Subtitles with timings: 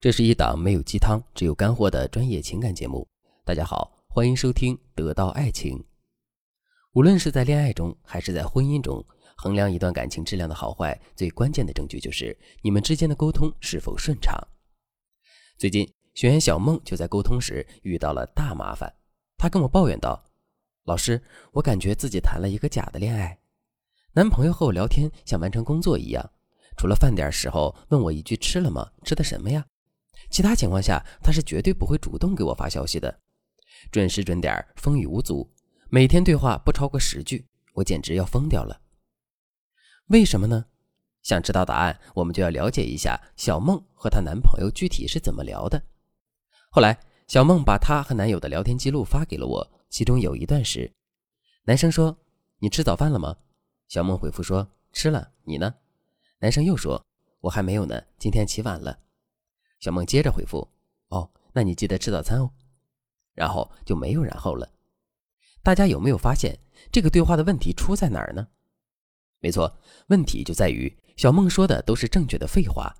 [0.00, 3.06] 这是一档没有鸡汤，只有干货的专业情感节目。
[3.44, 5.78] 大家好，欢迎收听《得到爱情》。
[6.94, 9.04] 无论是在恋爱中还是在婚姻中，
[9.36, 14.34] 衡量一段感情质量的好坏，最关键的证据就是你们之间的沟通是否顺畅。
[15.58, 18.90] 最近，学员小梦就在沟通时遇到了大麻烦，
[19.36, 20.24] 她跟我抱怨道
[20.84, 21.22] ：“老师，
[21.52, 23.38] 我感觉自己谈了一个假的恋爱，
[24.14, 26.32] 男朋友和我聊天像完成工作一样，
[26.78, 28.90] 除了饭点时候问我一句吃了吗？
[29.04, 29.62] 吃的什么呀？”
[30.30, 33.20] 其他情况下，他是绝对不会主动给我发消息的，
[33.90, 35.50] 准时准点，风雨无阻，
[35.88, 38.80] 每天对话不超过十句，我简直要疯掉了。
[40.06, 40.64] 为什么呢？
[41.22, 45.82] 想知道答案，我们就要了解一下小梦和她男朋友具体是怎么聊的。
[46.70, 50.90] 后来，小梦把她和男友的聊天记录发给了我，其中有一段是：
[51.64, 52.16] 男生说
[52.60, 53.36] ：“你吃早饭了吗？”
[53.88, 55.74] 小梦回复说：“吃了。”你呢？
[56.38, 57.04] 男生又说
[57.42, 58.98] ：“我还没有呢，今天起晚了。”
[59.80, 60.68] 小梦接着回复
[61.08, 62.50] ：“哦，那你记得吃早餐哦。”
[63.34, 64.68] 然后就没有然后了。
[65.62, 66.58] 大家有没有发现
[66.92, 68.46] 这个对话的问题出在哪儿呢？
[69.40, 69.78] 没错，
[70.08, 72.94] 问题就在于小梦说的都是正确的废话。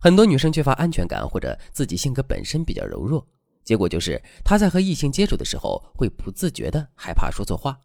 [0.00, 3.26] 很多女生缺乏安全感，或者自己性格本身比较柔弱，
[3.62, 7.80] 结果就是她在和异性接触的时候会不自觉的害怕说错话，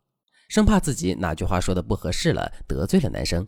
[0.50, 3.48] 生怕自己哪句话说的不合适了，得罪了男生。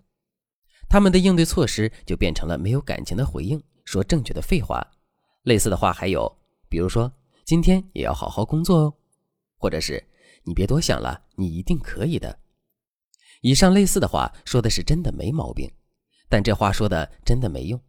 [0.88, 3.62] 他们的应对措施就变成了没有感情的回应。
[3.86, 4.86] 说正确的废话，
[5.44, 6.32] 类似的话还有，
[6.70, 7.12] 比如说
[7.46, 8.94] 今天也要好好工作哦，
[9.58, 10.04] 或者是
[10.44, 12.40] 你别多想了，你一定可以的。
[13.42, 15.72] 以上类似的话说的是真的没毛病，
[16.30, 17.82] 但这话说的真的没用。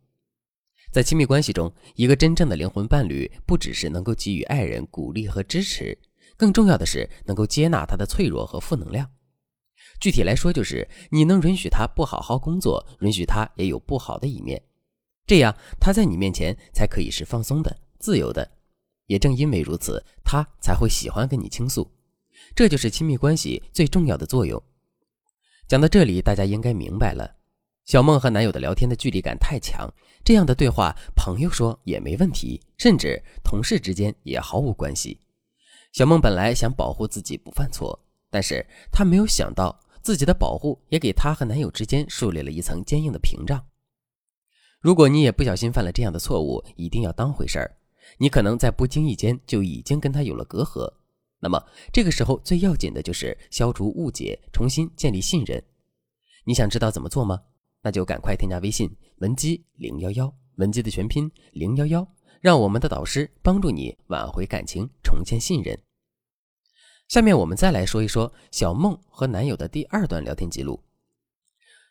[0.91, 5.97] 在亲密关系中，一个真正的灵魂伴侣，不只是能够给予爱人鼓励和支持，
[6.37, 9.11] 更重要的是能够接纳他的脆弱和负能量。
[10.01, 14.63] 具体来说，就是你能允许他不好好工作，允许他也有不好的一面。
[15.33, 18.47] 这样，他在你面前才可以是放松的、自由的。
[19.07, 21.91] 也正因为如此，他才会喜欢跟你倾诉。
[22.55, 24.63] 这就是亲密关系最重要的作用。
[25.67, 27.35] 讲到这里，大家应该明白了。
[27.87, 29.91] 小梦和男友的聊天的距离感太强，
[30.23, 35.19] 这样的对话，朋友说也没问题，甚至同事之间也毫无关系。
[35.95, 43.65] 小梦本来想保护自己不犯错，但是她没有想到，自己的保护也给她和男友之间树立了一层坚硬的屏障。
[44.83, 47.79] 如果你也不小心犯了这样的错误，一定要当回事儿。
[48.19, 50.93] 你可能在不经意间就已经跟他有了隔阂，
[51.39, 55.63] 那么这个时候最要紧的就是消除误解，重新建立信任。
[56.45, 57.41] 你想知道怎么做吗？
[57.81, 62.07] 那就赶快添加微信文姬零幺幺，文姬的全拼零幺幺，
[62.41, 65.79] 让我们的导师帮助你挽回感情，重建信任。
[67.07, 70.83] 下面我们再来说一说小梦和男友的第二段聊天记录。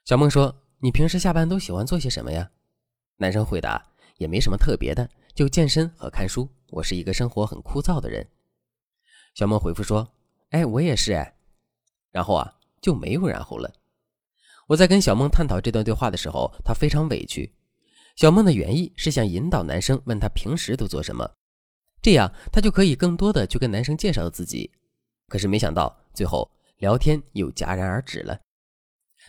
[0.04, 2.52] 小梦说：“你平时下班都喜欢做些什么呀？”
[3.22, 3.80] 男生回答
[4.18, 6.50] ：“也没什么特别的，就健身和看书。
[6.72, 8.28] 我是一个生活很枯燥的人。”
[9.36, 10.12] 小梦回复说
[10.50, 11.36] ：“哎，我也是哎。”
[12.10, 13.72] 然后啊，就没有然后了。
[14.66, 17.54] 我在跟小梦探讨这段对话的时候，她非常委屈。
[18.16, 21.32] 小梦的原意是想引导男生问他平时都做什么，
[22.02, 24.72] 这样他就可以更多的去跟男生介绍自己。
[25.28, 28.40] 可是没想到最后聊天又戛然而止了。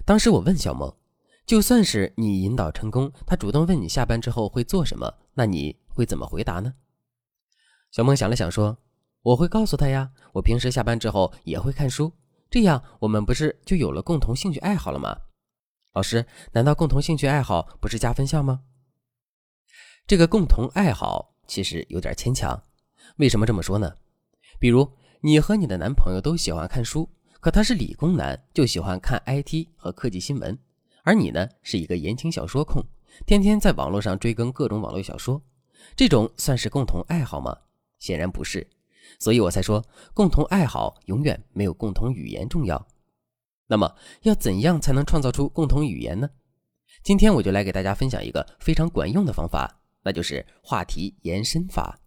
[0.06, 0.90] 当时我问小梦。
[1.44, 6.74] 就算是你引导成功，他主动问你下班之后会做什么，那你会怎么回答呢？
[7.90, 8.78] 小梦想了想说
[9.22, 12.12] ：“我会告诉他呀，我平时下班之后也会看书，
[12.48, 15.14] 这样我们不是就有了共同兴趣爱好了吗？”
[15.92, 18.62] 老师，难道共同兴趣爱好不是加分项吗？
[20.06, 22.62] 这个共同爱好其实有点牵强。
[23.16, 23.96] 为什么这么说呢？
[24.58, 24.88] 比如
[25.20, 27.10] 你和你的男朋友都喜欢看书，
[27.40, 30.58] 可他是理工男，就喜欢看 IT 和科技新闻。
[31.02, 32.84] 而你呢，是一个言情小说控，
[33.26, 35.42] 天天在网络上追更各种网络小说，
[35.96, 37.56] 这种算是共同爱好吗？
[37.98, 38.68] 显然不是，
[39.18, 42.86] 所以我才说共同爱好永远没有共同语言重要。
[43.66, 46.30] 那么要怎样才能创造出共同语言呢？
[47.02, 51.98] 今天我就来给大家分享一个非常管用的方法，那就是话题延伸法。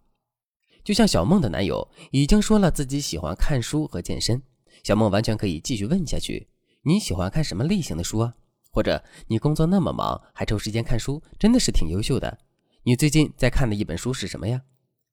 [0.84, 4.40] 就像小梦的男友已经说了自己喜欢看书和健身，
[4.84, 6.48] 小梦完全可以继续问下去：
[6.82, 8.34] 你喜欢看什么类型的书啊？
[8.76, 12.38] 或者你工作那么忙，还抽时间看书，真的是挺优秀的。
[12.82, 14.60] 你最近在看的一本书是什么呀？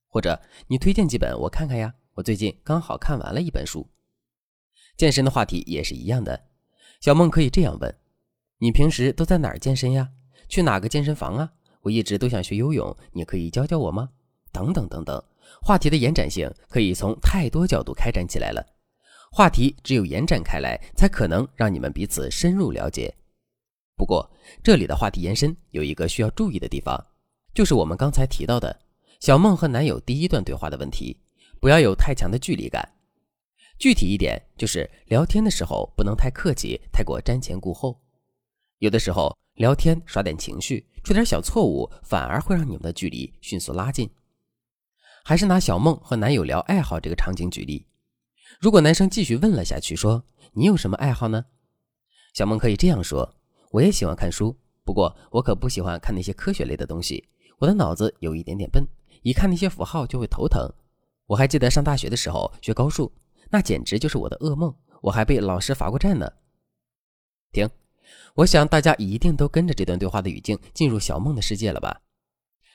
[0.10, 0.38] 或者
[0.68, 1.94] 你推荐几本我看看呀？
[2.16, 3.88] 我最近刚好看完了一本书。
[4.98, 6.38] 健身的话题也是一样的，
[7.00, 7.96] 小梦可以这样问：
[8.58, 10.10] 你平时都在哪儿健身呀？
[10.50, 11.50] 去哪个健身房啊？
[11.84, 14.10] 我一直都想学游泳，你可以教教我吗？
[14.52, 15.24] 等等等等，
[15.62, 18.62] 话题的延展性可以从太多角度开展起来了。
[19.32, 23.16] 话题只有延展开来，才可能让你们彼此深入了解。
[23.96, 24.30] 不过，
[24.64, 27.06] 这里的话题延伸有一个需要注意的地方，
[27.54, 28.82] 就是我们刚才提到的
[29.20, 31.18] 小梦和男友第一段对话的问题，
[31.62, 32.88] 不要有太强的距离感。
[33.80, 38.00] 具体一点，就是聊天的时候不能太客气，太过瞻前顾后。
[38.80, 44.10] 有的时候聊天耍点情绪，出点小错误，反而会让你们的距离迅速拉近。
[45.24, 47.88] 还是拿小梦和男友聊爱好这个场景举例，
[48.60, 51.46] 如果男生继续问了下去，说你有什么爱好呢？
[52.34, 53.36] 小梦可以这样说：
[53.74, 54.56] 我也喜欢看书，
[54.86, 57.28] 不过我可不喜欢看那些科学类的东西，
[57.58, 58.86] 我的脑子有一点点笨，
[59.24, 60.72] 一看那些符号就会头疼。
[61.26, 63.12] 我还记得上大学的时候学高数。
[63.50, 66.32] 那简直就是我的噩梦，我还被老师罚过站呢。
[67.52, 67.68] 停，
[68.36, 72.00] 我想大家一定都跟着这段对话的语境进入小梦的世界了吧？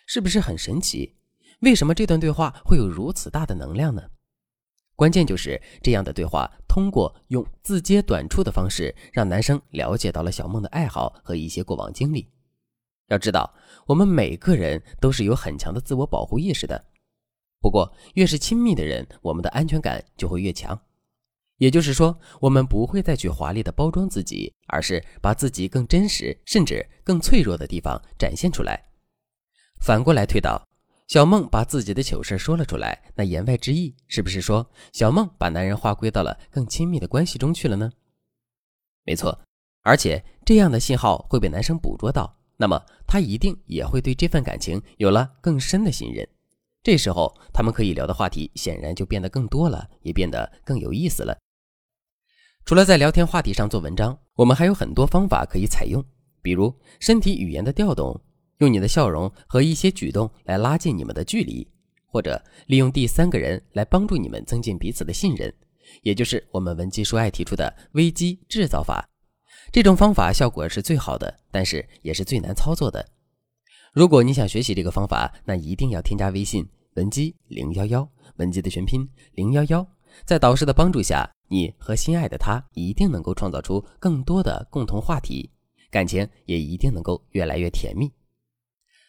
[0.09, 1.15] 是不是很神奇？
[1.61, 4.03] 为什么这段对话会有如此大的能量呢？
[4.99, 12.29] 关键就是这样的对话，通过用字接短处的方式，让男生了解到了小梦的爱好和一些过往经历。
[13.07, 13.55] 要知道，
[13.87, 16.85] 我们每个人都是有很强的自我保护意识的。
[17.61, 20.77] 不过，越是亲密的人，我们的安全感就会越强。
[21.59, 28.85] 也就是说，我们不会再去华丽的包装自己，而是把自己更真实，甚至更脆弱的地方展现出来。
[29.81, 30.68] 反过来推导，
[31.09, 37.91] 小梦把自己的糗事说了出来，那言外之意是不是说小梦把男人划归到了更亲密的关系中去了呢？
[39.07, 39.41] 没错，
[39.83, 46.29] 而且这样的信号会被男生捕捉到，那么他一定也会对这份感情有了更深的信任。
[46.83, 51.35] 这时候，他们可以聊的话题显然就变得更多了，也变得更有意思了。
[52.67, 56.05] 除了在聊天话题上做文章，我们还有很多方法可以采用，
[56.43, 58.21] 比如身体语言的调动，
[58.59, 61.67] 用你的笑容和一些举动来拉近你们的距离，
[62.07, 65.53] 或者利用第三个人来帮助你们增进彼此的信任，
[66.03, 69.09] 也就是我们文姬说爱提出的危机制造法。
[69.71, 73.07] 这种方法效果是最好的，但是也是最难操作的。
[73.93, 76.67] 如果你想学习这个方法，那一定要添加微信。
[76.95, 78.09] 文姬零幺幺，
[78.39, 79.87] 文姬的全拼零幺幺，
[80.25, 85.49] 在导师的帮助下，你和心爱的他一定能够创造出更多的共同话题，
[85.93, 88.11] 感情也一定能够越来越甜蜜。